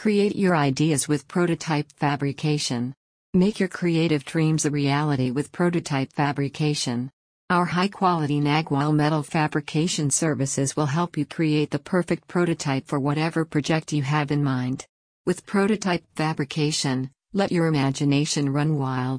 [0.00, 2.94] Create your ideas with prototype fabrication.
[3.34, 7.10] Make your creative dreams a reality with prototype fabrication.
[7.50, 12.98] Our high quality Nagual metal fabrication services will help you create the perfect prototype for
[12.98, 14.86] whatever project you have in mind.
[15.26, 19.18] With prototype fabrication, let your imagination run wild.